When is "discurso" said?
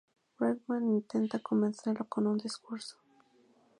2.39-2.97